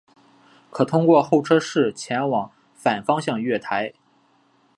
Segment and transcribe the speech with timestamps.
[0.71, 3.93] 可通过候车室前往反方向月台。